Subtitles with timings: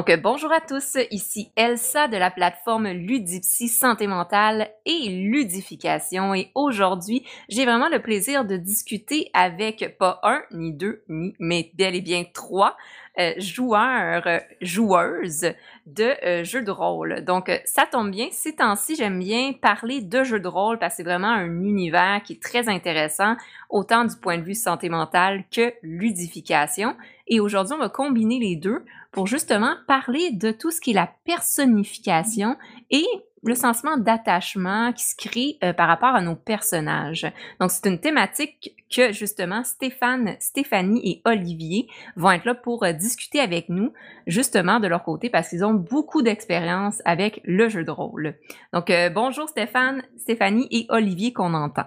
[0.00, 6.34] Donc, bonjour à tous, ici Elsa de la plateforme Ludipsy Santé mentale et ludification.
[6.34, 11.70] Et aujourd'hui, j'ai vraiment le plaisir de discuter avec pas un, ni deux, ni, mais
[11.74, 12.78] bel et bien trois
[13.18, 15.52] euh, joueurs, euh, joueuses
[15.86, 17.24] de euh, jeux de rôle.
[17.24, 18.28] Donc, ça tombe bien.
[18.30, 22.22] Ces temps-ci, j'aime bien parler de jeux de rôle parce que c'est vraiment un univers
[22.24, 23.34] qui est très intéressant,
[23.68, 26.96] autant du point de vue santé mentale que ludification.
[27.26, 30.94] Et aujourd'hui, on va combiner les deux pour justement parler de tout ce qui est
[30.94, 32.56] la personnification
[32.90, 33.06] et
[33.42, 37.26] le sentiment d'attachement qui se crée euh, par rapport à nos personnages.
[37.58, 42.92] Donc, c'est une thématique que justement Stéphane, Stéphanie et Olivier vont être là pour euh,
[42.92, 43.92] discuter avec nous,
[44.26, 48.36] justement de leur côté, parce qu'ils ont beaucoup d'expérience avec le jeu de rôle.
[48.72, 51.86] Donc, euh, bonjour Stéphane, Stéphanie et Olivier qu'on entend.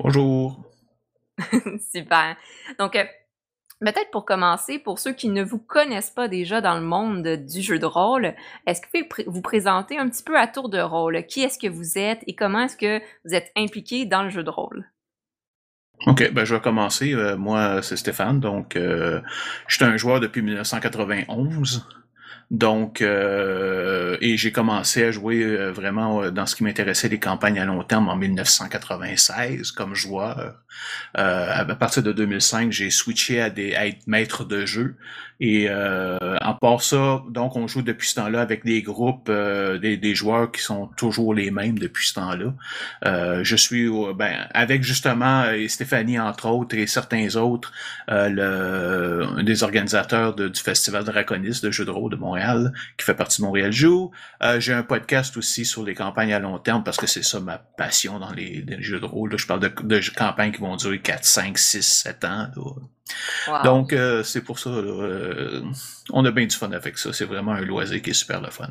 [0.00, 0.64] Bonjour.
[1.92, 2.36] Super.
[2.78, 2.96] Donc,
[3.80, 7.62] Peut-être pour commencer, pour ceux qui ne vous connaissent pas déjà dans le monde du
[7.62, 8.34] jeu de rôle,
[8.66, 11.24] est-ce que vous pouvez vous présenter un petit peu à tour de rôle?
[11.26, 14.42] Qui est-ce que vous êtes et comment est-ce que vous êtes impliqué dans le jeu
[14.42, 14.90] de rôle?
[16.06, 17.12] OK, ben je vais commencer.
[17.12, 19.20] Euh, moi, c'est Stéphane, donc euh,
[19.66, 21.86] je suis un joueur depuis 1991.
[22.50, 27.18] Donc, euh, et j'ai commencé à jouer euh, vraiment euh, dans ce qui m'intéressait, les
[27.20, 30.54] campagnes à long terme en 1996 comme joueur.
[31.14, 34.94] à partir de 2005, j'ai switché à, être maître de jeu.
[35.40, 40.14] Et en part ça, donc on joue depuis ce temps-là avec des groupes, des, des,
[40.14, 43.42] joueurs qui sont toujours les mêmes depuis ce temps-là.
[43.42, 47.72] je suis ben, avec justement Stéphanie entre autres et certains autres,
[48.08, 53.40] le, des organisateurs du Festival Draconis de jeux de rôle de Montréal qui fait partie
[53.40, 54.10] de Montréal Joue.
[54.42, 57.40] Euh, j'ai un podcast aussi sur les campagnes à long terme parce que c'est ça
[57.40, 59.36] ma passion dans les, jeux de rôle.
[59.36, 62.46] Je parle de, campagnes qui vont durer 4, 5, 6, 7 ans.
[63.64, 65.62] Donc, euh, c'est pour ça, euh,
[66.10, 67.12] on a bien du fun avec ça.
[67.12, 68.68] C'est vraiment un loisir qui est super le fun.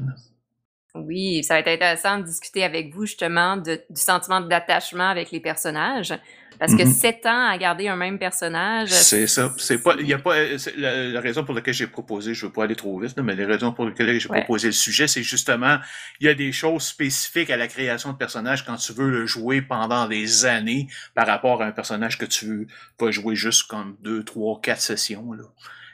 [0.95, 5.39] Oui, ça va être intéressant de discuter avec vous justement du sentiment d'attachement avec les
[5.39, 6.13] personnages.
[6.59, 6.93] Parce que mm-hmm.
[6.93, 8.89] sept ans à garder un même personnage.
[8.89, 9.53] C'est ça.
[9.57, 10.35] C'est pas, il y a pas,
[10.77, 13.71] la, raison pour laquelle j'ai proposé, je veux pas aller trop vite, mais les raisons
[13.73, 15.77] pour lesquelles j'ai proposé le sujet, c'est justement,
[16.19, 19.25] il y a des choses spécifiques à la création de personnages quand tu veux le
[19.25, 22.67] jouer pendant des années par rapport à un personnage que tu
[22.99, 25.43] vas jouer juste comme deux, trois, quatre sessions, là.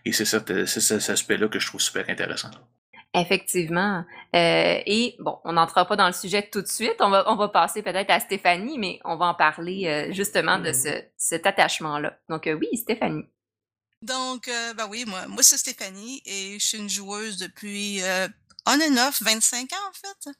[0.05, 0.51] Et c'est cet
[1.09, 2.51] aspect-là que je trouve super intéressant.
[3.15, 4.03] Effectivement.
[4.35, 6.95] Euh, et bon, on n'entrera pas dans le sujet tout de suite.
[6.99, 10.57] On va, on va passer peut-être à Stéphanie, mais on va en parler euh, justement
[10.57, 12.17] de ce, cet attachement-là.
[12.27, 13.25] Donc euh, oui, Stéphanie.
[14.01, 18.01] Donc, ben oui, moi, moi c'est Stéphanie et je suis une joueuse depuis
[18.65, 20.33] on and off 25 ans en fait.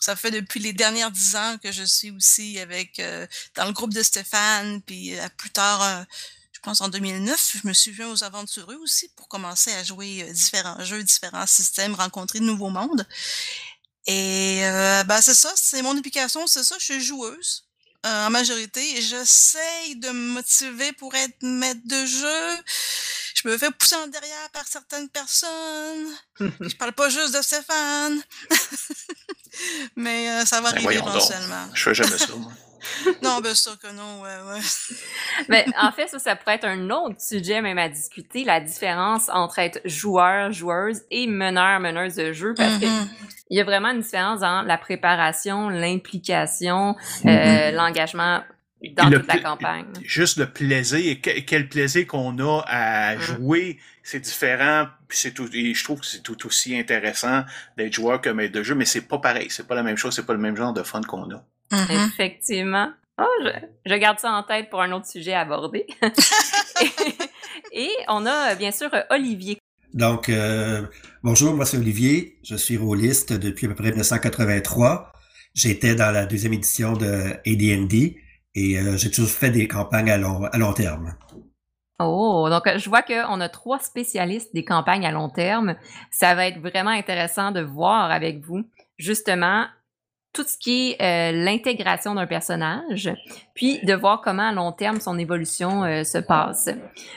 [0.00, 3.02] Ça fait depuis les dernières dix ans que je suis aussi avec
[3.54, 6.06] dans le groupe de Stéphane, puis plus tard
[6.62, 10.32] pense en 2009, je me suis joint aux aventureux aussi pour commencer à jouer euh,
[10.32, 13.06] différents jeux, différents systèmes, rencontrer de nouveaux mondes.
[14.06, 17.64] Et euh, ben c'est ça, c'est mon application, c'est ça, je suis joueuse
[18.06, 22.62] euh, en majorité et j'essaye de me motiver pour être maître de jeu.
[23.34, 26.16] Je me fais pousser en derrière par certaines personnes.
[26.40, 28.22] je parle pas juste de Stéphane.
[29.96, 31.68] Mais ça va ben arriver éventuellement.
[31.74, 32.52] Je fais jamais ça, moi.
[33.22, 34.60] non, bien sûr que non, ouais, ouais.
[35.48, 39.28] Mais en fait, ça, ça pourrait être un autre sujet même à discuter, la différence
[39.28, 43.08] entre être joueur, joueuse et meneur, meneuse de jeu, parce qu'il mm-hmm.
[43.50, 47.74] y a vraiment une différence dans la préparation, l'implication, euh, mm-hmm.
[47.74, 48.42] l'engagement
[48.90, 49.86] dans toute la campagne.
[50.04, 53.20] Juste le plaisir, quel plaisir qu'on a à mm.
[53.20, 57.44] jouer, c'est différent, c'est tout, et je trouve que c'est tout aussi intéressant
[57.76, 60.14] d'être joueur que maître de jeu, mais c'est pas pareil, c'est pas la même chose,
[60.14, 61.44] c'est pas le même genre de fun qu'on a.
[61.72, 62.06] Mm-hmm.
[62.08, 62.92] Effectivement.
[63.18, 63.48] Oh,
[63.86, 65.86] je, garde ça en tête pour un autre sujet à aborder.
[67.72, 69.58] et, on a bien sûr Olivier.
[69.94, 70.82] Donc, euh,
[71.22, 72.38] bonjour, moi c'est Olivier.
[72.42, 75.12] Je suis rôliste depuis à peu près 1983.
[75.54, 78.16] J'étais dans la deuxième édition de AD&D
[78.54, 81.14] et euh, j'ai toujours fait des campagnes à long, à long terme.
[81.98, 85.76] Oh, donc je vois qu'on a trois spécialistes des campagnes à long terme.
[86.10, 88.64] Ça va être vraiment intéressant de voir avec vous
[88.98, 89.66] justement
[90.32, 93.10] tout ce qui est euh, l'intégration d'un personnage,
[93.54, 96.70] puis de voir comment à long terme son évolution euh, se passe.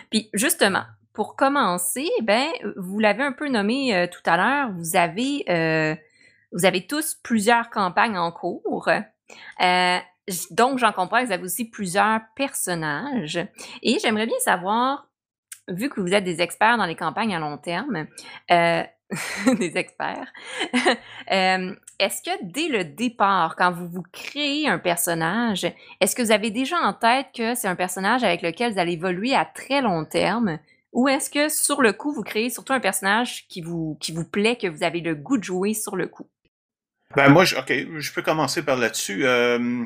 [0.09, 0.83] Puis justement,
[1.13, 5.97] pour commencer, ben vous l'avez un peu nommé euh, tout à l'heure, vous avez
[6.51, 8.89] vous avez tous plusieurs campagnes en cours.
[10.51, 13.39] donc j'en comprends que vous avez aussi plusieurs personnages
[13.81, 15.09] et j'aimerais bien savoir
[15.67, 18.07] vu que vous êtes des experts dans les campagnes à long terme,
[19.59, 20.31] des experts.
[21.27, 25.65] est-ce que dès le départ, quand vous vous créez un personnage,
[26.01, 28.93] est-ce que vous avez déjà en tête que c'est un personnage avec lequel vous allez
[28.93, 30.59] évoluer à très long terme?
[30.93, 34.55] Ou est-ce que sur le coup, vous créez surtout un personnage qui vous, qui plaît,
[34.55, 36.27] que vous avez le goût de jouer sur le coup?
[37.15, 39.25] Ben moi, ok, je peux commencer par là-dessus.
[39.25, 39.85] Euh,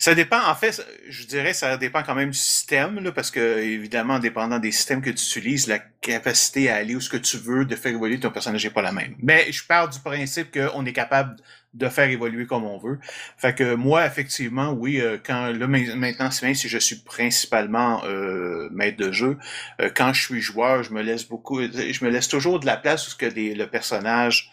[0.00, 3.58] ça dépend, en fait, je dirais, ça dépend quand même du système, là, parce que,
[3.58, 7.36] évidemment, dépendant des systèmes que tu utilises, la capacité à aller où ce que tu
[7.36, 9.14] veux de faire évoluer ton personnage n'est pas la même.
[9.18, 11.36] Mais je pars du principe qu'on est capable
[11.74, 12.98] de faire évoluer comme on veut.
[13.36, 18.70] Fait que moi, effectivement, oui, euh, quand là maintenant, même si je suis principalement euh,
[18.72, 19.36] maître de jeu,
[19.82, 22.78] euh, quand je suis joueur, je me laisse beaucoup, je me laisse toujours de la
[22.78, 24.50] place où ce que le personnage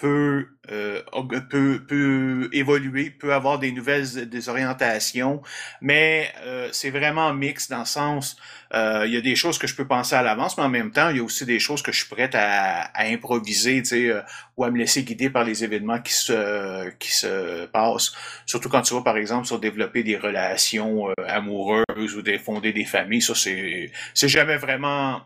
[0.00, 1.02] peut, euh,
[1.50, 5.42] peut, peut évoluer, peut avoir des nouvelles des orientations,
[5.80, 8.36] mais euh, c'est vraiment mix dans le sens,
[8.72, 10.92] euh, il y a des choses que je peux penser à l'avance, mais en même
[10.92, 13.88] temps, il y a aussi des choses que je suis prête à, à improviser, tu
[13.88, 14.20] sais, euh,
[14.56, 18.12] ou à me laisser guider par les événements qui se qui se passent.
[18.46, 22.72] Surtout quand tu vas, par exemple, sur développer des relations euh, amoureuses ou des fonder
[22.72, 25.22] des familles, ça c'est jamais vraiment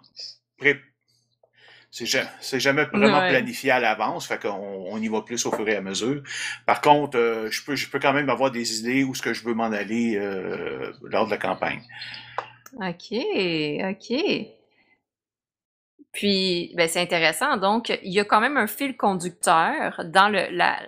[1.95, 5.77] c'est jamais vraiment planifié à l'avance, fait qu'on on y va plus au fur et
[5.77, 6.23] à mesure.
[6.67, 9.33] Par contre, euh, je peux je peux quand même avoir des idées où ce que
[9.33, 11.83] je veux m'en aller euh, lors de la campagne.
[12.75, 14.49] OK, OK.
[16.11, 17.57] Puis, ben, c'est intéressant.
[17.57, 20.79] Donc, il y a quand même un fil conducteur dans le, la,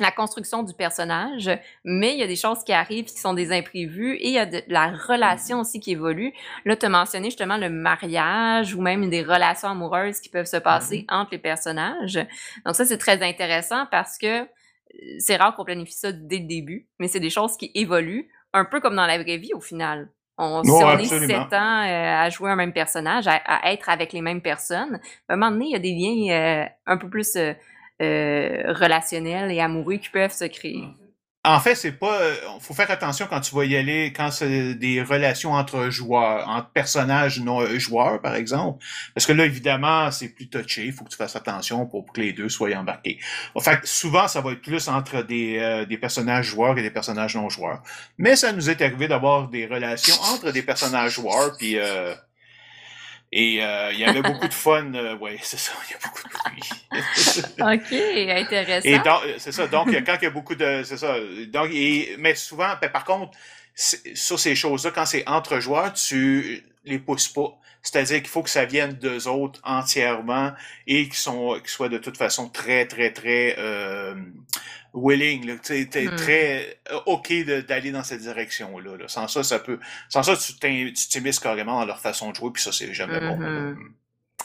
[0.00, 1.50] la construction du personnage,
[1.84, 4.38] mais il y a des choses qui arrivent qui sont des imprévus et il y
[4.38, 6.32] a de la relation aussi qui évolue.
[6.64, 10.56] Là, tu as mentionné justement le mariage ou même des relations amoureuses qui peuvent se
[10.56, 11.14] passer mm-hmm.
[11.14, 12.18] entre les personnages.
[12.64, 14.46] Donc ça, c'est très intéressant parce que euh,
[15.18, 18.64] c'est rare qu'on planifie ça dès le début, mais c'est des choses qui évoluent, un
[18.64, 20.10] peu comme dans la vraie vie au final.
[20.40, 24.12] On, si on est sept ans euh, à jouer un même personnage, à, être avec
[24.12, 27.10] les mêmes personnes, à un moment donné, il y a des liens euh, un peu
[27.10, 27.54] plus euh,
[28.00, 30.84] relationnels et amoureux qui peuvent se créer.
[31.44, 32.20] En fait, c'est pas.
[32.20, 36.46] Euh, faut faire attention quand tu vas y aller, quand c'est des relations entre joueurs,
[36.48, 38.84] entre personnages non euh, joueurs, par exemple.
[39.14, 40.86] Parce que là, évidemment, c'est plus touché.
[40.86, 43.18] Il faut que tu fasses attention pour que les deux soient embarqués.
[43.54, 47.36] En fait, souvent, ça va être plus entre des, des personnages joueurs et des personnages
[47.36, 47.82] non joueurs.
[48.18, 51.78] Mais ça nous est arrivé d'avoir des relations entre des personnages joueurs, puis
[53.30, 54.94] et euh, il y avait beaucoup de fun.
[54.94, 57.76] Euh, oui, c'est ça, il y a beaucoup de bruit.
[57.76, 58.88] OK, intéressant.
[58.88, 59.66] Et donc, c'est ça.
[59.66, 60.82] Donc, quand il y a beaucoup de.
[60.84, 61.14] C'est ça.
[61.48, 63.36] Donc, et, mais souvent, ben, par contre,
[63.74, 67.58] sur ces choses-là, quand c'est entre joueurs, tu les pousses pas.
[67.90, 70.52] C'est-à-dire qu'il faut que ça vienne d'eux autres entièrement
[70.86, 74.14] et qu'ils sont soient de toute façon très, très, très euh,
[74.92, 76.16] willing, tu es, hmm.
[76.16, 77.32] très euh, OK
[77.66, 78.90] d'aller dans cette direction-là.
[79.06, 79.78] Sans ça, ça peut.
[80.10, 83.38] Sans ça, tu t'immisces carrément dans leur façon de jouer, puis ça, c'est jamais bon.
[83.38, 83.72] Mm-hmm.
[83.72, 83.92] Hmm.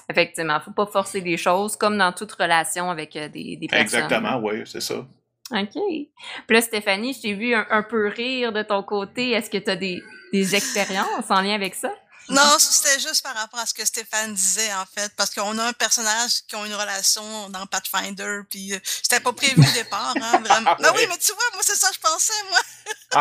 [0.09, 4.03] Effectivement, faut pas forcer les choses, comme dans toute relation avec euh, des, des personnes.
[4.03, 5.05] Exactement, oui, c'est ça.
[5.51, 5.73] OK.
[5.73, 6.07] Puis
[6.49, 9.31] là, Stéphanie, je t'ai vu un, peu rire de ton côté.
[9.31, 10.01] Est-ce que tu as des,
[10.31, 11.93] des expériences en lien avec ça?
[12.29, 15.65] Non, c'était juste par rapport à ce que Stéphane disait, en fait, parce qu'on a
[15.65, 20.13] un personnage qui a une relation dans Pathfinder, puis euh, c'était pas prévu au départ,
[20.21, 20.75] hein, vraiment.
[20.83, 22.59] Ah, oui, mais tu vois, moi, c'est ça que je pensais, moi.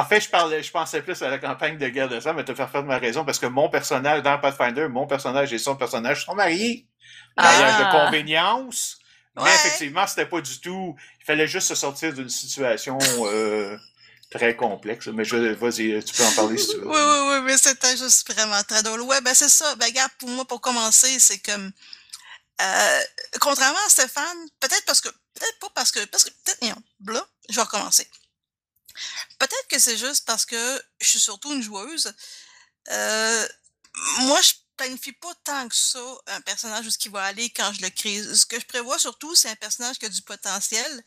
[0.01, 2.45] en fait, je parlais, je pensais plus à la campagne de guerre de sang, mais
[2.45, 5.77] tu as fait ma raison, parce que mon personnage, dans Pathfinder, mon personnage et son
[5.77, 6.87] personnage sont mariés.
[7.37, 8.05] Mariage de ah.
[8.05, 8.99] convenience.
[9.37, 10.95] Mais effectivement, c'était pas du tout.
[11.21, 12.99] Il fallait juste se sortir d'une situation.
[13.01, 13.77] Euh,
[14.33, 15.07] très complexe.
[15.09, 16.87] Mais je, vas-y, tu peux en parler si tu veux.
[16.87, 19.03] Oui, oui, oui, mais c'était juste vraiment très drôle.
[19.03, 19.75] Ouais, ben c'est ça.
[19.77, 21.73] Ben, regarde, pour moi, pour commencer, c'est comme,
[22.61, 23.01] euh,
[23.41, 27.27] contrairement à Stéphane, peut-être parce que, peut-être pas parce que, parce que, peut-être, non, là,
[27.49, 28.09] je vais recommencer.
[29.39, 32.13] Peut-être que c'est juste parce que je suis surtout une joueuse.
[32.91, 33.49] Euh,
[34.21, 37.73] moi, je planifie pas tant que ça un personnage où ce qui va aller quand
[37.73, 38.23] je le crée.
[38.23, 41.05] Ce que je prévois surtout, c'est un personnage qui a du potentiel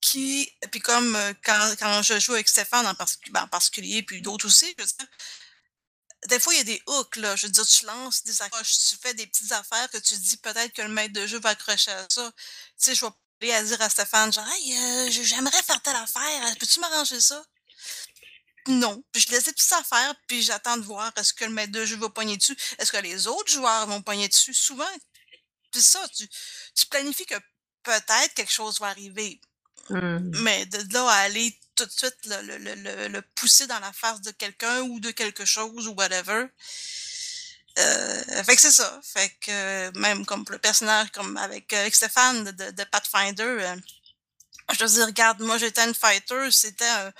[0.00, 2.94] qui, puis comme euh, quand, quand je joue avec Stéphane en,
[3.30, 5.06] ben, en particulier, puis d'autres aussi, je veux dire,
[6.28, 7.34] des fois, il y a des hooks, là.
[7.36, 10.36] Je veux dire, tu lances des accroches, tu fais des petites affaires que tu dis
[10.36, 12.30] peut-être que le maître de jeu va accrocher à ça.
[12.36, 12.44] Tu
[12.76, 16.56] sais, je vais aller à dire à Stéphane, genre, hey, euh, j'aimerais faire telle affaire,
[16.58, 17.42] peux-tu m'arranger ça?
[18.66, 19.02] Non.
[19.12, 21.84] Puis je laisse des petites affaires, puis j'attends de voir est-ce que le maître de
[21.86, 24.52] jeu va pogner dessus, est-ce que les autres joueurs vont pogner dessus?
[24.52, 24.90] Souvent,
[25.70, 26.28] puis ça, tu,
[26.74, 27.36] tu planifies que
[27.82, 29.40] peut-être quelque chose va arriver.
[29.90, 30.30] Mmh.
[30.42, 33.92] Mais de là à aller tout de suite le, le, le, le pousser dans la
[33.92, 36.46] face de quelqu'un ou de quelque chose ou whatever.
[37.78, 39.00] Euh, fait que c'est ça.
[39.02, 43.76] Fait que même comme le personnage comme avec, avec Stéphane de, de Pathfinder, euh,
[44.72, 47.12] je veux dire, regarde, moi j'étais une fighter, c'était un,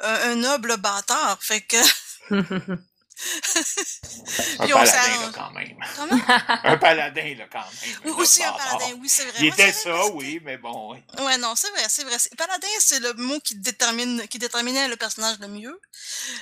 [0.00, 1.42] un, noble bâtard.
[1.42, 1.76] Fait que
[4.58, 5.76] un paladin, là, quand même.
[5.96, 6.22] Comment?
[6.64, 7.96] un paladin, là, quand même.
[8.04, 9.34] Oui, aussi un paladin, oui, c'est vrai.
[9.40, 10.92] Il était ça, oui, mais bon.
[10.92, 11.24] oui.
[11.24, 12.16] Ouais, non, c'est vrai, c'est vrai.
[12.36, 15.80] Paladin, c'est le mot qui détermine, qui déterminait le personnage le mieux.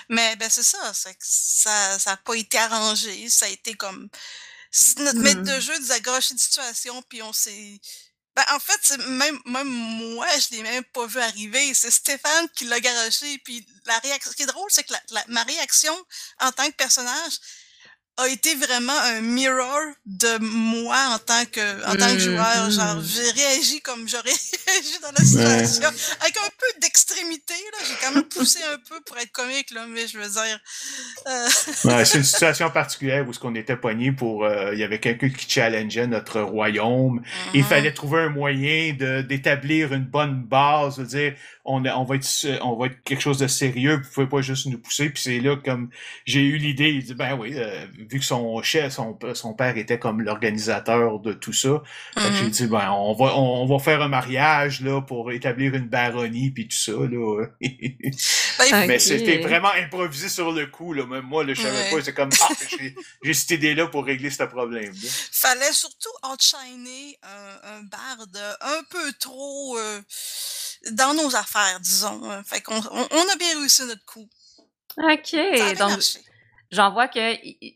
[0.09, 3.75] Mais ben c'est ça, c'est que ça, ça a pas été arrangé, ça a été
[3.75, 4.09] comme
[4.99, 5.61] notre maître de Mhm.
[5.61, 7.81] jeu nous a gâché de situation, puis on s'est.
[8.37, 11.73] Ben en fait, même même moi, je l'ai même pas vu arriver.
[11.75, 14.31] C'est Stéphane qui l'a garoché, puis la réaction.
[14.31, 15.95] Ce qui est drôle, c'est que la, la- ma réaction
[16.41, 17.39] en tant que personnage
[18.19, 22.71] a été vraiment un mirror de moi en tant que en tant que joueur.
[22.71, 23.05] Genre, Mhm.
[23.05, 24.31] j'ai réagi comme j'aurais
[24.67, 25.89] réagi dans la situation.
[26.21, 27.79] Avec un peu d'extrémité, là.
[27.87, 30.59] J'ai quand même poussé un peu pour être comique, là, mais je veux dire.
[31.29, 31.49] euh,
[31.85, 35.01] Ouais, c'est une situation particulière où ce qu'on était poigné pour euh, il y avait
[35.01, 37.23] quelqu'un qui challengeait notre royaume.
[37.53, 37.67] Il mhm.
[37.69, 41.35] fallait trouver un moyen de d'établir une bonne base, de dire
[41.67, 44.67] on on va être on va être quelque chose de sérieux, vous pouvez pas juste
[44.67, 45.11] nous pousser.
[45.11, 45.91] Puis c'est là comme
[46.25, 49.77] j'ai eu l'idée, il dit ben oui, euh, vu que son chef, son, son père
[49.77, 51.83] était comme l'organisateur de tout ça,
[52.15, 52.51] que j'ai Mhm.
[52.51, 56.51] dit ben on va on, on va faire un mariage là pour établir une baronnie
[56.51, 57.47] puis tout ça là.
[57.61, 58.87] Ben.
[58.89, 61.05] Mais c'était vraiment improvisé sur le coup là.
[61.07, 61.91] Même moi là, je savais Ouais.
[61.91, 64.93] pas, c'est comme ah j'ai j'ai cette idée là pour régler ce problème.
[64.93, 65.09] là.
[65.33, 70.01] fallait surtout outshiner un, un barde un peu trop euh,
[70.93, 72.21] dans nos affaires, disons.
[72.31, 72.43] hein.
[72.45, 74.29] Fait qu'on on, on a bien réussi notre coup.
[74.99, 75.37] OK.
[75.79, 76.01] Donc,
[76.71, 77.19] j'en vois que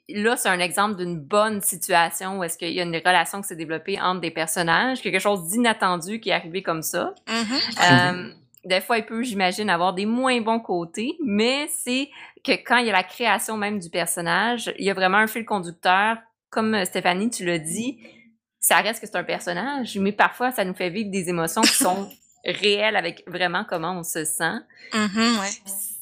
[0.08, 3.48] là, c'est un exemple d'une bonne situation où est-ce qu'il y a une relation qui
[3.48, 7.14] s'est développée entre des personnages, quelque chose d'inattendu qui est arrivé comme ça.
[7.28, 7.60] Mhm.
[7.90, 8.32] Euh,
[8.64, 12.10] des fois, il peut, j'imagine, avoir des moins bons côtés, mais c'est
[12.44, 15.26] que quand il y a la création même du personnage, il y a vraiment un
[15.26, 16.18] fil conducteur.
[16.50, 17.98] Comme euh, Stéphanie, tu l'as dit,
[18.58, 21.74] ça reste que c'est un personnage, mais parfois, ça nous fait vivre des émotions qui
[21.74, 22.10] sont
[22.44, 24.58] réelles avec vraiment comment on se sent.
[24.92, 25.50] Mhm, ouais.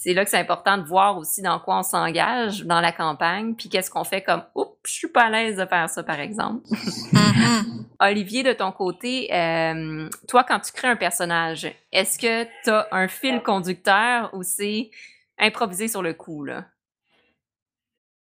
[0.00, 3.54] C'est là que c'est important de voir aussi dans quoi on s'engage dans la campagne,
[3.54, 6.20] puis qu'est-ce qu'on fait comme «Oups, je suis pas à l'aise de faire ça, par
[6.20, 6.64] exemple.»
[7.12, 7.84] Mhm.
[8.00, 12.86] Olivier, de ton côté, euh, toi, quand tu crées un personnage, est-ce que tu as
[12.92, 14.90] un fil conducteur ou c'est
[15.36, 16.66] improvisé sur le coup, là?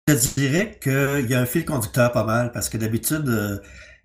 [0.08, 3.58] Je dirais qu'il y a un fil conducteur pas mal parce que d'habitude, euh,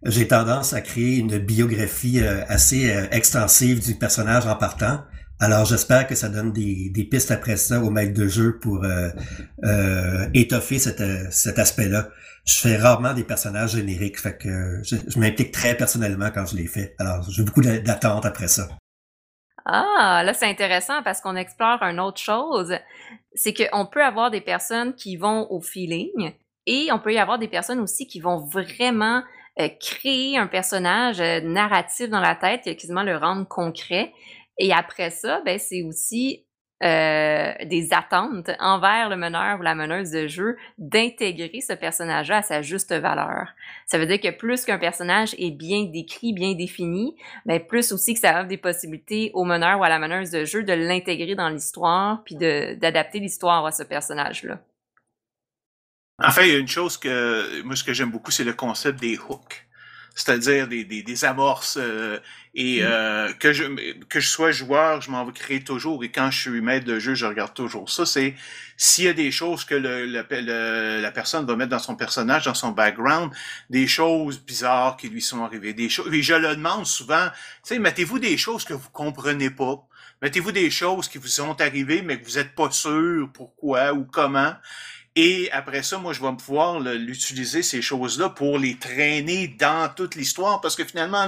[0.03, 5.01] j'ai tendance à créer une biographie euh, assez euh, extensive du personnage en partant.
[5.39, 8.83] Alors j'espère que ça donne des, des pistes après ça au maître de jeu pour
[8.83, 9.09] euh,
[9.63, 12.09] euh, étoffer cet, euh, cet aspect-là.
[12.45, 16.55] Je fais rarement des personnages génériques, fait que je, je m'implique très personnellement quand je
[16.55, 16.95] les fais.
[16.99, 18.69] Alors j'ai beaucoup d'a- d'attentes après ça.
[19.65, 22.73] Ah, là, c'est intéressant parce qu'on explore une autre chose.
[23.35, 26.33] C'est qu'on peut avoir des personnes qui vont au feeling
[26.65, 29.21] et on peut y avoir des personnes aussi qui vont vraiment
[29.59, 34.13] euh, créer un personnage euh, narratif dans la tête, et quasiment le rendre concret.
[34.57, 36.45] Et après ça, ben, c'est aussi
[36.83, 42.41] euh, des attentes envers le meneur ou la meneuse de jeu d'intégrer ce personnage-là à
[42.41, 43.49] sa juste valeur.
[43.85, 47.15] Ça veut dire que plus qu'un personnage est bien décrit, bien défini,
[47.45, 50.43] mais plus aussi que ça offre des possibilités au meneur ou à la meneuse de
[50.43, 54.59] jeu de l'intégrer dans l'histoire puis d'adapter l'histoire à ce personnage-là.
[56.23, 58.53] En fait, il y a une chose que moi ce que j'aime beaucoup, c'est le
[58.53, 59.65] concept des hooks,
[60.15, 62.19] c'est-à-dire des, des, des amorces euh,
[62.53, 62.85] et Mm.
[62.85, 63.63] euh, que je
[64.05, 66.99] que je sois joueur, je m'en vais créer toujours et quand je suis maître de
[66.99, 68.05] jeu, je regarde toujours ça.
[68.05, 68.35] C'est
[68.77, 71.95] s'il y a des choses que le, le- le- la personne va mettre dans son
[71.95, 73.31] personnage, dans son background,
[73.69, 76.13] des choses bizarres qui lui sont arrivées, des choses.
[76.13, 77.27] Et je le demande souvent.
[77.63, 79.83] Tu sais, mettez-vous des choses que vous comprenez pas.
[80.21, 84.05] Mettez-vous des choses qui vous sont arrivées, mais que vous êtes pas sûr pourquoi ou
[84.05, 84.53] comment.
[85.17, 90.15] Et après ça, moi, je vais pouvoir l'utiliser, ces choses-là, pour les traîner dans toute
[90.15, 91.27] l'histoire, parce que finalement,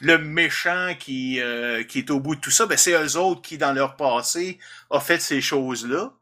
[0.00, 3.42] le, méchant qui, euh, qui est au bout de tout ça, ben, c'est eux autres
[3.42, 4.58] qui, dans leur passé,
[4.90, 6.12] ont fait ces choses-là.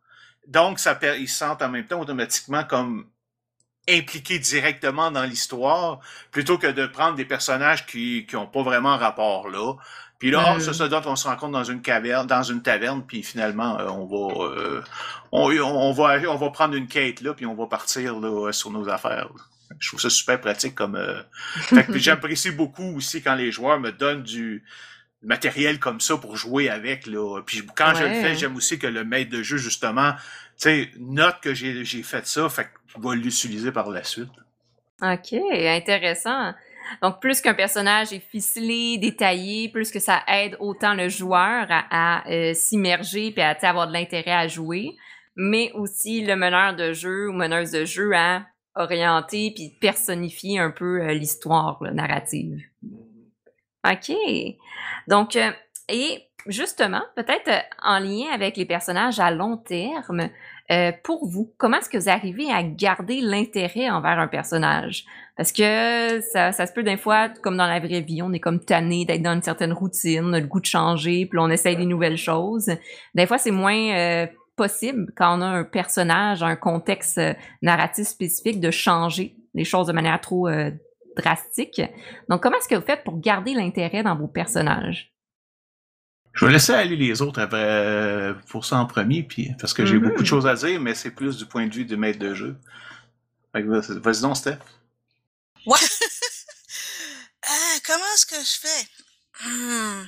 [0.48, 3.06] Donc, ça, ils se sentent en même temps automatiquement comme
[3.88, 6.00] impliqués directement dans l'histoire,
[6.32, 9.74] plutôt que de prendre des personnages qui qui ont pas vraiment rapport là.
[10.18, 10.44] Puis là, Mm.
[10.56, 13.78] ah, ça, ça donne qu'on se rencontre dans une caverne, dans une taverne, puis finalement,
[13.78, 14.82] euh, on va, euh,
[15.32, 18.70] on, on va, on va prendre une quête là, puis on va partir là sur
[18.70, 19.28] nos affaires.
[19.34, 19.42] là.
[19.78, 20.94] Je trouve ça super pratique comme.
[20.94, 21.20] euh,
[21.56, 24.64] fait que j'apprécie beaucoup aussi quand les joueurs me donnent du
[25.22, 27.40] matériel comme ça pour jouer avec là.
[27.44, 30.18] Puis quand je le fais, j'aime aussi que le maître de jeu justement, tu
[30.58, 34.30] sais, note que j'ai fait ça, fait que vais l'utiliser par la suite.
[35.02, 36.54] OK, intéressant.
[37.02, 42.28] Donc, plus qu'un personnage est ficelé, détaillé, plus que ça aide autant le joueur à,
[42.28, 44.96] euh, s'immerger puis à avoir de l'intérêt à jouer,
[45.36, 50.70] mais aussi le meneur de jeu ou meneuse de jeu à orienter puis personnifier un
[50.70, 52.60] peu euh, l'histoire narrative.
[53.84, 54.16] OK.
[55.08, 55.50] Donc, euh,
[55.88, 57.50] et justement, peut-être
[57.82, 60.28] en lien avec les personnages à long terme,
[60.70, 65.04] Euh, pour vous, comment est-ce que vous arrivez à garder l'intérêt envers un personnage?
[65.36, 68.40] Parce que ça, ça se peut des fois, comme dans la vraie vie, on est
[68.40, 71.50] comme tanné d'être dans une certaine routine, on a le goût de changer, puis on
[71.50, 72.70] essaye des nouvelles choses.
[73.14, 78.06] Des fois, c'est moins euh, possible quand on a un personnage, un contexte euh, narratif
[78.06, 80.70] spécifique de changer les choses de manière trop euh,
[81.16, 81.82] drastique.
[82.28, 85.15] Donc, comment est-ce que vous faites pour garder l'intérêt dans vos personnages?
[86.36, 89.84] Je vais laisser aller les autres après, euh, pour ça en premier, puis parce que
[89.86, 90.08] j'ai Mhm.
[90.08, 92.34] beaucoup de choses à dire, mais c'est plus du point de vue du maître de
[92.34, 92.56] jeu.
[93.52, 94.58] Fait que vas- Vas-y donc, Steph.
[95.66, 95.78] Ouais.
[97.42, 98.86] Ah, comment est-ce que je fais?
[99.44, 100.06] Hmm.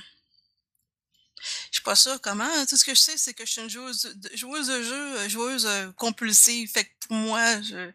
[1.71, 2.43] Je suis pas sûre comment.
[2.43, 2.65] hein.
[2.67, 5.17] Tout ce que je sais, c'est que je suis une joueuse de, joueuse de jeu,
[5.19, 6.69] euh, joueuse euh, compulsive.
[6.71, 7.91] Fait que pour moi, je,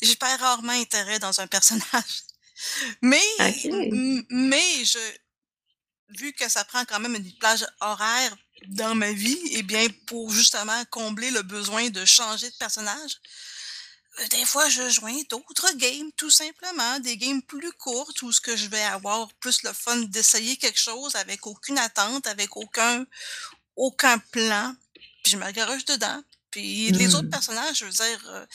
[0.00, 2.22] j'ai pas rarement intérêt dans un personnage.
[3.02, 3.20] Mais,
[4.30, 4.98] mais je,
[6.10, 8.36] vu que ça prend quand même une plage horaire
[8.68, 13.18] dans ma vie, et bien pour justement combler le besoin de changer de personnage,
[14.20, 18.40] euh, des fois je joins d'autres games tout simplement, des games plus courtes où ce
[18.40, 23.04] que je vais avoir plus le fun d'essayer quelque chose avec aucune attente, avec aucun
[23.76, 24.74] aucun plan,
[25.22, 26.22] puis je me garoche dedans.
[26.50, 27.16] Puis les Hmm.
[27.16, 28.46] autres personnages, je veux dire, euh,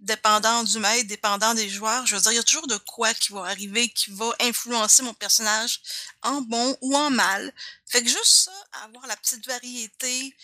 [0.00, 3.12] dépendant du maître, dépendant des joueurs, je veux dire, il y a toujours de quoi
[3.14, 5.80] qui va arriver, qui va influencer mon personnage
[6.22, 7.52] en bon ou en mal.
[7.86, 8.52] Fait que juste ça,
[8.84, 10.34] avoir la petite variété,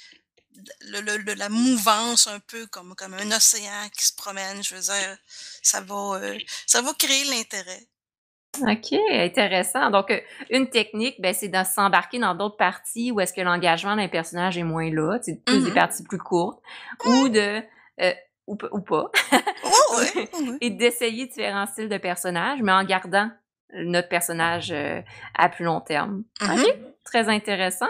[0.82, 4.74] le, le- le- la mouvance un peu comme, comme un océan qui se promène, je
[4.74, 5.18] veux dire,
[5.62, 7.86] ça va, euh, ça va créer l'intérêt.
[8.62, 9.90] OK, intéressant.
[9.90, 13.94] Donc, euh, une technique, ben, c'est de s'embarquer dans d'autres parties où est-ce que l'engagement
[13.94, 15.74] d'un personnage est moins là, c'est des Mhm.
[15.74, 16.60] parties plus courtes,
[17.04, 17.62] ou de,
[18.00, 18.14] euh,
[18.72, 19.10] ou, pas,
[19.64, 20.58] Oh, ouais, ouais.
[20.60, 23.30] et d'essayer différents styles de personnages, mais en gardant
[23.74, 25.00] notre personnage euh,
[25.36, 26.24] à plus long terme.
[26.42, 27.88] OK, très intéressant.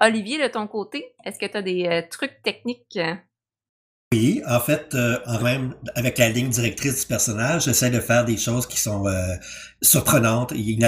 [0.00, 2.96] Olivier, de ton côté, est-ce que tu as des euh, trucs techniques?
[2.98, 3.14] euh?
[4.12, 8.24] Oui, en fait, euh, en même avec la ligne directrice du personnage, j'essaie de faire
[8.26, 9.34] des choses qui sont euh,
[9.80, 10.52] surprenantes.
[10.52, 10.78] et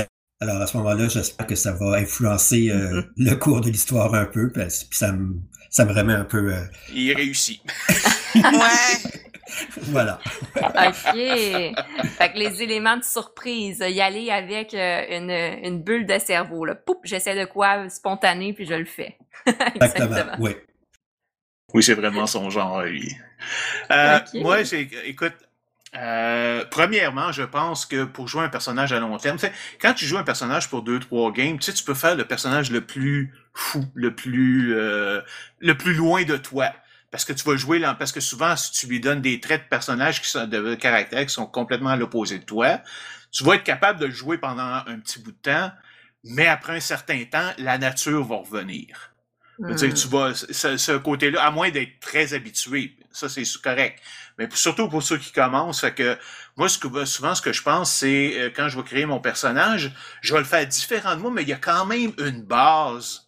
[0.43, 3.13] Alors à ce moment-là, j'espère que ça va influencer euh, Mhm.
[3.17, 5.37] le cours de l'histoire un peu, puis puis ça me
[5.71, 6.61] ça me remet un peu euh,
[6.93, 7.63] Il réussit.
[8.35, 9.11] Ouais.
[9.83, 10.19] voilà.
[10.57, 11.15] OK.
[11.15, 16.65] fait que les éléments de surprise, y aller avec euh, une, une bulle de cerveau.
[16.65, 16.75] Là.
[16.75, 19.19] Poup, j'essaie de quoi spontané, puis je le fais.
[19.47, 20.37] Exactement.
[20.39, 20.57] Oui.
[21.73, 23.17] Oui, c'est vraiment son genre, lui.
[23.91, 24.21] Euh.
[24.35, 25.35] Moi, j'ai, écoute,
[25.97, 29.39] euh, premièrement, je pense que pour jouer un personnage à long terme,
[29.81, 32.25] quand tu joues un personnage pour deux, trois games, tu sais, tu peux faire le
[32.25, 35.21] personnage le plus fou, le plus, euh,
[35.61, 36.73] le plus loin de toi.
[37.15, 39.63] Parce que tu vas jouer là, parce que souvent, si tu lui donnes des traits
[39.65, 42.81] de personnage qui sont de caractère qui sont complètement à l'opposé de toi,
[43.31, 45.71] tu vas être capable de le jouer pendant un petit bout de temps,
[46.25, 49.13] mais après un certain temps, la nature va revenir.
[49.69, 49.95] Dire, Hmm.
[49.95, 54.03] tu vas, ce, ce côté-là, à moins d'être très habitué, ça c'est correct.
[54.39, 56.19] Mais pour- surtout pour ceux qui commencent, fait que
[56.57, 59.21] moi, ce que, souvent, ce que je pense, c'est euh, quand je vais créer mon
[59.21, 63.27] personnage, je vais le faire différemment, mais il y a quand même une base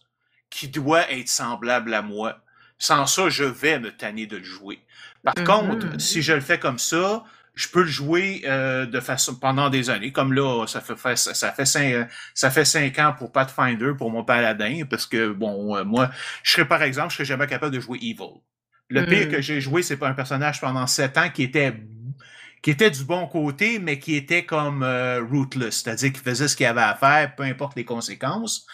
[0.49, 2.39] qui doit être semblable à moi.
[2.79, 4.79] Sans ça, je vais me tanner de le jouer.
[5.23, 5.43] Par Mhm.
[5.43, 7.23] contre, si je le fais comme ça,
[7.55, 10.11] je peux le jouer euh, de façon pendant des années.
[10.11, 14.23] Comme là, ça fait, ça fait cinq, ça fait cinq ans pour Pathfinder pour mon
[14.23, 16.11] paladin, parce que bon, euh, moi,
[16.43, 18.41] je serais par exemple, je serais jamais capable de jouer Evil.
[18.89, 19.29] Le pire Mm.
[19.29, 21.73] que j'ai joué, c'est pas un personnage pendant sept ans qui était
[22.61, 26.55] qui était du bon côté, mais qui était comme euh, rootless, c'est-à-dire qu'il faisait ce
[26.55, 28.65] qu'il avait à faire, peu importe les conséquences.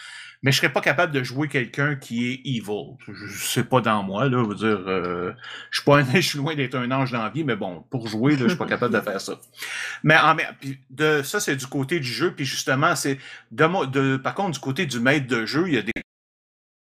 [0.44, 2.96] Mais je serais pas capable de jouer quelqu'un qui est evil.
[3.30, 4.44] Sais pas dans moi, là.
[4.50, 5.32] Je dire, euh,
[5.70, 7.82] je suis pas un- je suis loin d'être un ange dans la vie, mais bon,
[7.90, 9.40] pour jouer, là, je suis pas capable de faire ça.
[10.02, 10.36] Mais en,
[10.90, 13.18] de ça, c'est du côté du jeu, puis justement, c'est
[13.50, 15.92] de, de par contre du côté du maître de jeu, il y a des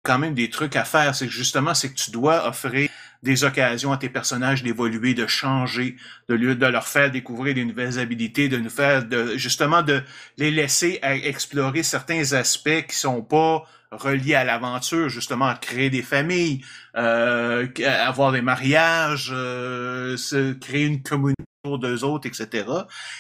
[0.03, 1.15] quand même des trucs à faire.
[1.15, 2.91] C'est justement, c'est que tu dois offrir
[3.22, 5.96] des occasions à tes personnages d'évoluer, de changer,
[6.29, 10.02] de, lieu de leur faire découvrir des nouvelles habilités, de nous faire, de, justement, de
[10.38, 15.90] les laisser à explorer certains aspects qui sont pas reliés à l'aventure, justement, à créer
[15.90, 16.62] des familles,
[16.96, 17.66] euh,
[18.05, 22.66] avoir des mariages, euh, se créer une communauté autour d'eux autres, etc.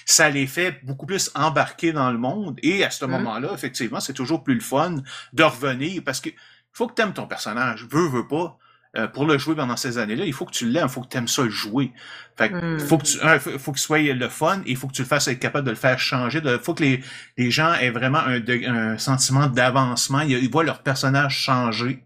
[0.04, 3.12] Ça les fait beaucoup plus embarquer dans le monde et à ce Mhm.
[3.12, 4.96] moment-là, effectivement, c'est toujours plus le fun
[5.32, 6.30] de revenir parce que
[6.72, 8.58] faut que tu aimes ton personnage, veux, veux pas.
[8.96, 11.08] Euh, pour le jouer pendant ces années-là, il faut que tu l'aimes, il faut que
[11.08, 11.92] tu aimes ça le jouer.
[12.38, 12.80] Fait que, Mm.
[12.80, 15.02] faut que tu, un, faut, faut qu'il soit le fun et il faut que tu
[15.02, 16.40] le fasses être capable de le faire changer.
[16.44, 17.02] Il faut que les,
[17.36, 20.20] les gens aient vraiment un, de- un sentiment d'avancement.
[20.20, 22.02] Ils, ils voient leur personnage changer.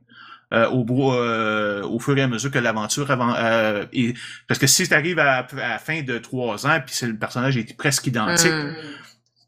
[0.52, 4.14] euh, au, bout, euh, au fur et à mesure que l'aventure avant euh, et-
[4.48, 7.16] parce que si tu arrives à, à la fin de trois ans puis c'est le
[7.16, 8.72] personnage est presque identique Hmm.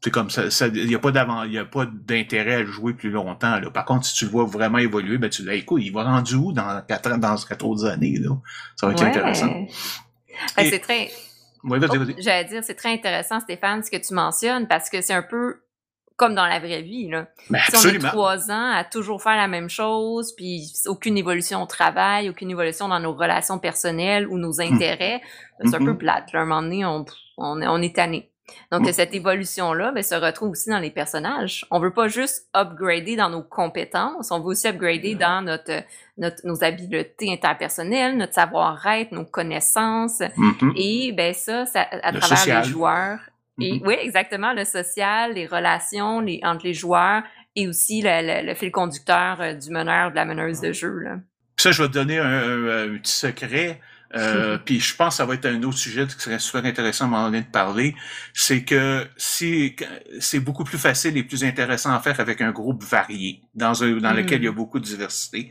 [0.03, 3.09] C'est comme ça, il n'y a pas d'avant, y a pas d'intérêt à jouer plus
[3.09, 3.57] longtemps.
[3.59, 3.69] Là.
[3.71, 6.35] Par contre, si tu le vois vraiment évoluer, ben tu dis, écoute, il va rendu
[6.35, 8.31] où dans quatre ans, dans quatre autres années là?
[8.75, 9.47] Ça va être intéressant.
[10.57, 11.09] Ben, c'est très.
[11.63, 12.21] Oui, vas-y, vas-y.
[12.21, 15.61] J'allais dire, c'est très intéressant, Stéphane, ce que tu mentionnes, parce que c'est un peu
[16.17, 17.07] comme dans la vraie vie.
[17.07, 17.27] Là.
[17.49, 21.63] Ben, si on est trois ans à toujours faire la même chose, puis aucune évolution
[21.63, 24.73] au travail, aucune évolution dans nos relations personnelles ou nos hmm.
[24.73, 25.21] intérêts,
[25.59, 25.97] ben, c'est un peu mm-hmm.
[25.97, 26.33] plate.
[26.33, 26.39] Là.
[26.39, 27.05] À un moment donné, on,
[27.37, 28.32] on, on est tanné.
[28.71, 31.65] Donc, cette évolution-là ben, se retrouve aussi dans les personnages.
[31.71, 35.83] On veut pas juste upgrader dans nos compétences, on veut aussi upgrader dans notre,
[36.17, 40.19] notre nos habiletés interpersonnelles, notre savoir-être, nos connaissances.
[40.19, 40.73] Mm-hmm.
[40.75, 43.19] Et ben ça, ça à travers les joueurs.
[43.59, 43.87] Et, mm-hmm.
[43.87, 47.23] Oui, exactement, le social, les relations les, entre les joueurs
[47.55, 50.99] et aussi le, le, fil conducteur euh, du meneur, de la meneuse de jeu.
[50.99, 51.17] Là.
[51.57, 53.79] Ça, je vais te donner un petit secret.
[54.15, 57.05] Euh, puis je pense que ça va être un autre sujet qui serait super intéressant
[57.05, 57.95] à un moment donné de parler.
[58.33, 59.75] C'est que si
[60.19, 63.97] c'est beaucoup plus facile et plus intéressant à faire avec un groupe varié, dans un
[63.97, 64.55] dans lequel il y a mm.
[64.55, 65.49] beaucoup de diversité.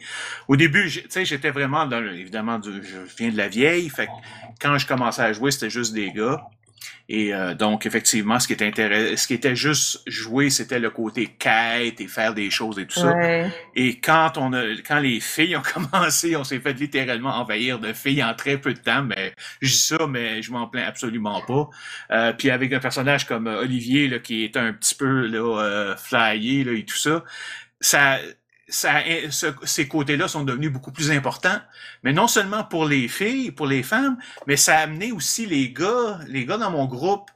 [0.49, 4.13] Au début, tu sais, j'étais vraiment dans évidemment je viens de la vieille, fait que
[4.61, 6.43] quand je commençais à jouer, c'était juste des gars.
[7.09, 10.91] Et euh, donc, effectivement, ce qui était intéressant, ce qui était juste jouer, c'était le
[10.91, 13.15] côté quête et faire des choses et tout ça.
[13.75, 17.93] Et quand on a, quand les filles ont commencé, on s'est fait littéralement envahir de
[17.93, 19.03] filles en très peu de temps.
[19.03, 21.69] Mais je dis ça, mais je m'en plains absolument pas.
[22.13, 25.97] Euh, puis avec un personnage comme Olivier, là, qui est un petit peu là, euh,
[25.97, 27.25] flyé là, et tout ça,
[27.81, 28.19] ça
[28.73, 29.03] ça,
[29.65, 31.61] ces côtés-là sont devenus beaucoup plus importants,
[32.03, 35.71] mais non seulement pour les filles, pour les femmes, mais ça a amené aussi les
[35.71, 37.31] gars, les gars dans mon groupe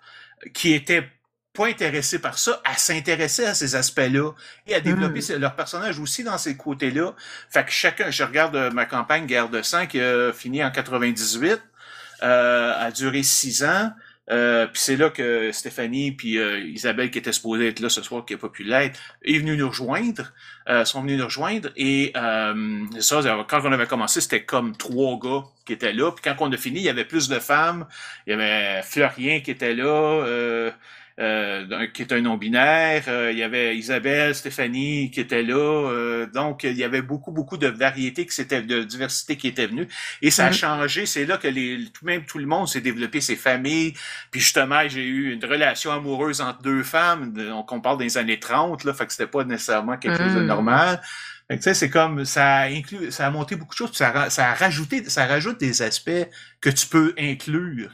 [0.55, 1.09] qui étaient
[1.53, 4.33] pas intéressés par ça, à s'intéresser à ces aspects-là
[4.67, 5.41] et à développer hmm.
[5.41, 7.15] leur personnage aussi dans ces côtés-là.
[7.51, 10.71] Fait que chacun, je regarde euh, ma campagne Guerre de sang qui a fini en
[10.71, 11.61] 98,
[12.23, 13.91] euh, a duré six ans.
[14.31, 18.03] Euh, puis c'est là que Stéphanie puis euh, Isabelle qui étaient supposées être là ce
[18.03, 20.33] soir qui n'a pas pu l'être est venue nous rejoindre
[20.69, 25.17] euh, sont venus nous rejoindre et euh, ça quand on avait commencé c'était comme trois
[25.21, 26.11] gars qui étaient là.
[26.11, 27.87] Puis quand on a fini il y avait plus de femmes
[28.27, 30.73] il y avait Fleurien qui était là
[31.19, 33.05] euh, qui est un non-binaire.
[33.09, 35.55] Euh, il y avait Isabelle, Stéphanie qui était là.
[35.57, 39.67] Euh, donc, il y avait beaucoup, beaucoup de variété, que c'était de diversité qui était
[39.67, 39.89] venue.
[40.21, 40.53] Et ça a mm-hmm.
[40.53, 41.07] changé.
[41.07, 43.95] C'est là que les, tout, même tout le monde s'est développé, ses familles.
[44.31, 47.33] Puis justement, j'ai eu une relation amoureuse entre deux femmes.
[47.33, 50.41] Donc, on parle des années 30, là, fait que c'était pas nécessairement quelque chose de
[50.41, 50.47] mm.
[50.47, 51.01] normal.
[51.49, 54.51] tu sais, c'est comme ça a inclus, ça a monté beaucoup de choses, ça ça
[54.51, 56.29] a rajouté, ça rajoute des aspects
[56.61, 57.91] que tu peux inclure.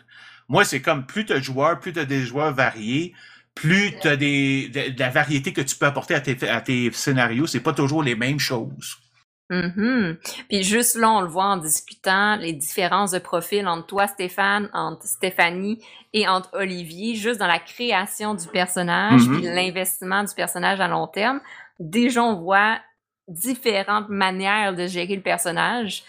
[0.53, 3.15] Moi, c'est comme plus tu as de joueurs, plus tu as des joueurs variés,
[3.55, 6.93] plus tu as des, de, la variété que tu peux apporter à tes, à tes
[6.93, 7.47] scénarios.
[7.47, 8.99] C'est pas toujours les mêmes choses.
[9.49, 10.13] Mm
[10.51, 14.69] Puis juste là, on le voit en discutant les différences de profil entre toi, Stéphane,
[14.75, 20.35] entre Stéphanie et entre Olivier, juste dans la création du personnage, mm puis l'investissement du
[20.35, 21.41] personnage à long terme.
[21.81, 22.79] Déjà, on voit
[23.27, 26.05] différentes manières de gérer le personnage.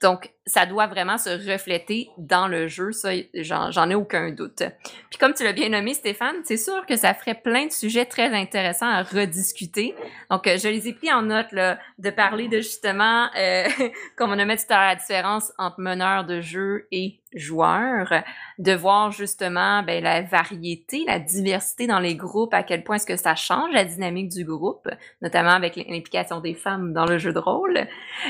[0.00, 4.62] Donc, ça doit vraiment se refléter dans le jeu, ça, j'en ai aucun doute.
[5.10, 8.06] Puis comme tu l'as bien nommé, Stéphane, c'est sûr que ça ferait plein de sujets
[8.06, 9.94] très intéressants à rediscuter.
[10.30, 13.64] Donc, euh, je les ai pris en note là, de parler de justement, euh,
[14.16, 18.12] comme on a mis tout à la différence entre meneur de jeu et joueurs,
[18.58, 23.06] de voir justement ben, la variété, la diversité dans les groupes, à quel point est-ce
[23.06, 24.88] que ça change la dynamique du groupe,
[25.20, 27.86] notamment avec l'implication des femmes dans le jeu de rôle.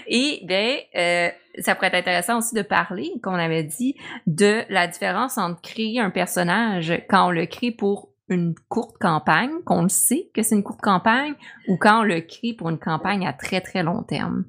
[0.08, 4.62] Et ben, euh, ça pourrait être intéressant aussi de parler, comme on avait dit, de
[4.70, 9.82] la différence entre créer un personnage quand on le crée pour une courte campagne, qu'on
[9.82, 11.34] le sait que c'est une courte campagne,
[11.68, 14.44] ou quand on le crée pour une campagne à très très long terme.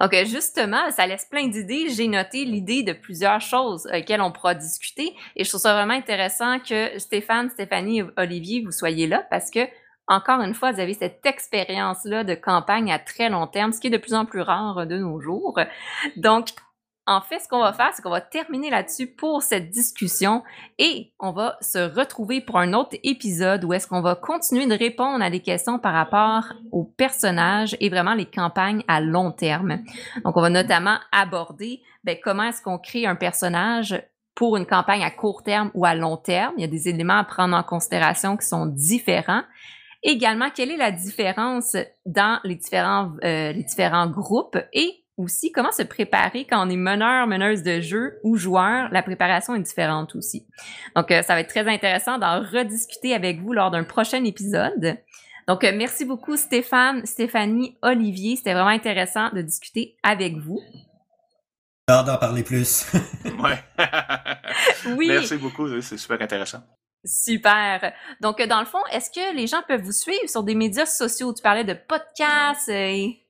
[0.00, 1.88] Donc, justement, ça laisse plein d'idées.
[1.90, 5.14] J'ai noté l'idée de plusieurs choses auxquelles on pourra discuter.
[5.36, 9.60] Et je trouve ça vraiment intéressant que Stéphane, Stéphanie Olivier, vous soyez là parce que,
[10.06, 13.86] encore une fois, vous avez cette expérience-là de campagne à très long terme, ce qui
[13.86, 15.58] est de plus en plus rare de nos jours.
[16.16, 16.48] Donc,
[17.06, 20.42] en fait, ce qu'on va faire, c'est qu'on va terminer là-dessus pour cette discussion
[20.78, 24.74] et on va se retrouver pour un autre épisode où est-ce qu'on va continuer de
[24.74, 29.80] répondre à des questions par rapport aux personnages et vraiment les campagnes à long terme.
[30.24, 34.02] Donc, on va notamment aborder ben, comment est-ce qu'on crée un personnage
[34.34, 36.54] pour une campagne à court terme ou à long terme.
[36.56, 39.42] Il y a des éléments à prendre en considération qui sont différents.
[40.02, 45.72] Également, quelle est la différence dans les différents, euh, les différents groupes et aussi comment
[45.72, 48.88] se préparer quand on est meneur, meneuse de jeu ou joueur?
[48.90, 50.46] La préparation est différente aussi.
[50.96, 54.98] Donc, euh, ça va être très intéressant d'en rediscuter avec vous lors d'un prochain épisode.
[55.46, 58.36] Donc, euh, merci beaucoup Stéphane, Stéphanie, Olivier.
[58.36, 60.60] C'était vraiment intéressant de discuter avec vous.
[61.88, 62.86] d'en parler plus.
[64.96, 65.08] oui.
[65.08, 66.62] Merci beaucoup, c'est super intéressant.
[67.04, 67.92] Super.
[68.20, 71.34] Donc, dans le fond, est-ce que les gens peuvent vous suivre sur des médias sociaux?
[71.34, 73.23] Tu parlais de podcasts et...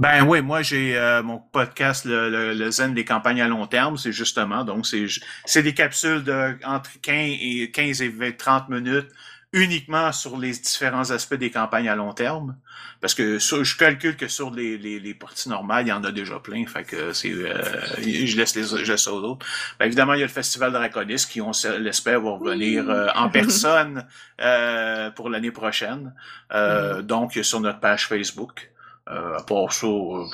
[0.00, 3.68] Ben oui, moi j'ai euh, mon podcast le, le, le, Zen des campagnes à long
[3.68, 5.06] terme, c'est justement donc c'est
[5.44, 9.08] c'est des capsules de entre 15 et 15 et 20, 30 minutes
[9.52, 12.56] uniquement sur les différents aspects des campagnes à long terme
[13.00, 16.02] parce que sur, je calcule que sur les, les, les, parties normales, il y en
[16.02, 17.62] a déjà plein, fait que c'est euh,
[17.98, 19.46] je laisse les je laisse ça aux autres.
[19.78, 23.08] Ben, évidemment, il y a le festival de Draconis qui on l'espère va revenir euh,
[23.14, 24.06] en personne
[24.40, 26.14] euh, pour l'année prochaine.
[26.52, 27.02] Euh, mm.
[27.02, 28.70] Donc sur notre page Facebook.
[29.10, 30.26] Euh, à part ça, euh,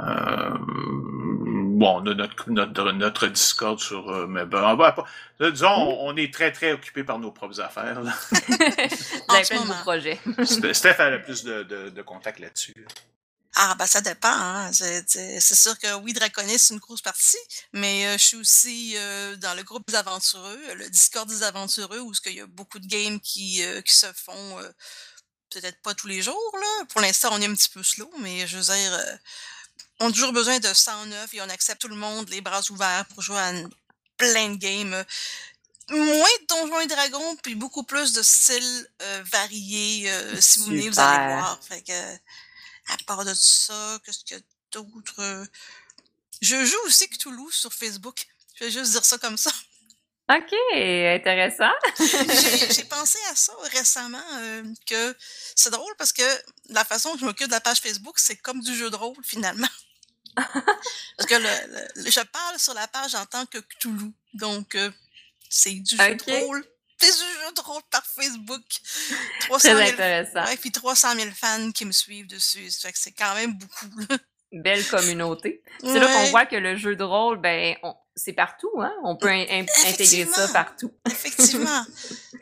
[0.00, 4.10] euh, bon, on a notre, notre, notre Discord sur.
[4.10, 4.94] Euh, mais ben, ben,
[5.38, 8.00] ben, disons, on, on, est très, très occupé par nos propres affaires.
[8.00, 8.12] Là.
[9.28, 10.18] Avez plein de projets.
[10.44, 12.86] Steph a le plus de, de, de contact là-dessus.
[13.60, 14.28] Ah, ben ça dépend.
[14.30, 14.70] Hein.
[14.72, 17.36] C'est sûr que oui, Draconis, c'est une grosse partie,
[17.72, 21.98] mais euh, je suis aussi euh, dans le groupe des aventureux, le Discord des aventureux,
[21.98, 24.58] où il y a beaucoup de games qui, euh, qui se font
[25.50, 26.84] peut-être pas tous les jours, là.
[26.86, 29.16] Pour l'instant, on est un petit peu slow, mais je veux dire, euh,
[30.00, 33.06] on a toujours besoin de 109 et on accepte tout le monde, les bras ouverts
[33.06, 33.52] pour jouer à
[34.16, 35.04] plein de games.
[35.90, 40.10] Moins de Donjons et Dragons, puis beaucoup plus de styles euh, variés.
[40.10, 41.58] Euh, si vous venez, vous allez voir.
[41.62, 42.14] Fait que,
[42.92, 45.46] à part de ça, qu'est-ce qu'il y a d'autre?
[46.42, 48.26] Je joue aussi Cthulhu sur Facebook.
[48.54, 49.50] Je vais juste dire ça comme ça.
[50.30, 51.72] OK, intéressant.
[51.98, 55.16] J'ai pensé à ça récemment, euh, que
[55.56, 56.22] c'est drôle parce que
[56.68, 59.16] la façon que je m'occupe de la page Facebook, c'est comme du jeu de rôle
[59.24, 59.68] finalement.
[60.36, 64.12] parce que le, le, je parle sur la page en tant que Cthulhu.
[64.34, 64.90] Donc, euh,
[65.48, 66.64] c'est du jeu de rôle.
[66.98, 68.62] C'est du jeu de rôle par Facebook.
[69.40, 70.44] 300 000, intéressant.
[70.44, 72.70] Ouais, puis 300 000 fans qui me suivent dessus.
[72.70, 73.86] Ça fait que c'est quand même beaucoup.
[74.52, 75.62] Belle communauté.
[75.80, 76.00] C'est ouais.
[76.00, 78.92] là qu'on voit que le jeu de rôle, ben, on, c'est partout, hein?
[79.04, 80.92] On peut in intégrer ça partout.
[81.10, 81.84] Effectivement.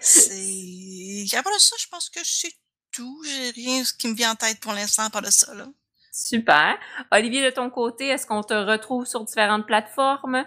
[0.01, 1.27] C'est.
[1.37, 2.53] Après ça, je pense que c'est
[2.93, 3.23] tout.
[3.25, 5.67] J'ai rien qui me vient en tête pour l'instant par de ça, là.
[6.12, 6.79] Super.
[7.12, 10.47] Olivier, de ton côté, est-ce qu'on te retrouve sur différentes plateformes?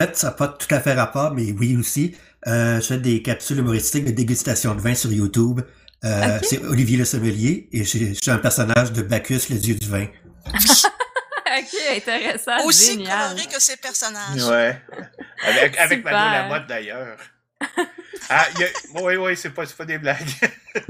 [0.00, 2.14] En fait, ça n'a pas tout à fait rapport, mais oui aussi.
[2.46, 5.60] Euh, je fais des capsules humoristiques de dégustation de vin sur YouTube.
[6.04, 6.46] Euh, okay.
[6.46, 10.06] C'est Olivier Le Sommelier et je suis un personnage de Bacchus, le dieu du vin.
[11.74, 12.64] ok, intéressant.
[12.64, 13.30] Aussi génial.
[13.30, 14.44] coloré que ses personnages.
[14.44, 14.80] Ouais.
[15.44, 17.16] Avec, avec Mado Lamotte d'ailleurs.
[18.30, 18.66] ah, y a...
[19.02, 20.28] oui, oui, c'est pas, pas des blagues.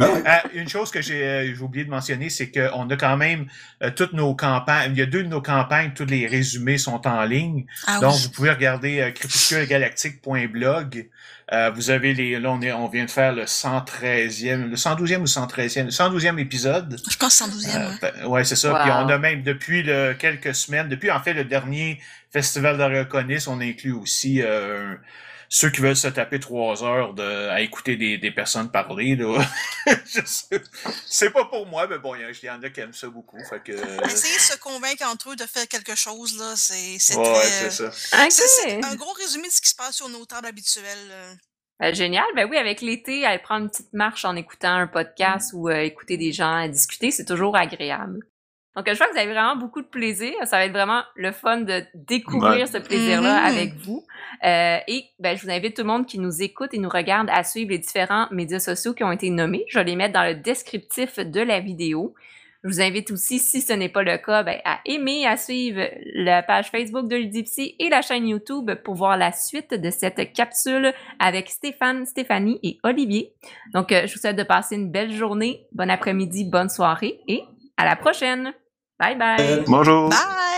[0.01, 3.47] ah, une chose que j'ai euh, oublié de mentionner, c'est qu'on a quand même
[3.83, 4.93] euh, toutes nos campagnes.
[4.93, 7.67] Il y a deux de nos campagnes, tous les résumés sont en ligne.
[7.87, 8.23] Ah, donc, oui.
[8.25, 11.09] vous pouvez regarder euh, crépusculegalactique.blog.
[11.53, 12.41] Euh, vous avez les.
[12.41, 16.39] Là, on, est, on vient de faire le 113e, le 112e ou 113e, le 112e
[16.39, 17.01] épisode.
[17.09, 17.77] Je pense 112e.
[17.77, 18.73] Euh, ouais, ouais c'est ça.
[18.73, 18.83] Wow.
[18.83, 22.01] Puis on a même depuis le, quelques semaines, depuis en fait le dernier
[22.33, 24.97] festival de Reconnaisse, on inclut aussi euh,
[25.49, 29.45] ceux qui veulent se taper trois heures de, à écouter des, des personnes parler, là.
[31.07, 33.39] c'est pas pour moi, mais bon, il y, en a qui aiment ça beaucoup.
[33.49, 33.73] Fait que...
[34.05, 37.71] Essayer de se convaincre entre eux de faire quelque chose, là, c'est ouais, très...
[37.71, 37.87] c'est ça.
[37.87, 38.31] Okay.
[38.31, 41.39] C'est un gros résumé de ce qui se passe sur nos tables habituelles.
[41.79, 42.25] Ben, génial.
[42.35, 45.57] Ben oui, avec l'été, aller prendre une petite marche en écoutant un podcast mm.
[45.57, 48.21] ou euh, écouter des gens discuter, c'est toujours agréable.
[48.77, 50.35] Donc, je crois que vous avez vraiment beaucoup de plaisir.
[50.45, 52.67] Ça va être vraiment le fun de découvrir ouais.
[52.67, 53.47] ce plaisir-là mmh.
[53.47, 54.05] avec vous.
[54.45, 57.31] Euh, et ben, je vous invite tout le monde qui nous écoute et nous regarde
[57.33, 59.65] à suivre les différents médias sociaux qui ont été nommés.
[59.69, 62.15] Je vais les mettre dans le descriptif de la vidéo.
[62.65, 65.89] Je vous invite aussi, si ce n'est pas le cas, ben, à aimer, à suivre
[66.15, 70.35] la page Facebook de Ludipsy et la chaîne YouTube pour voir la suite de cette
[70.35, 73.33] capsule avec Stéphane, Stéphanie et Olivier.
[73.73, 77.43] Donc, je vous souhaite de passer une belle journée, bon après-midi, bonne soirée et
[77.79, 78.53] à la prochaine!
[78.99, 79.65] Bye bye.
[79.67, 80.09] Bonjour.
[80.11, 80.56] Bye.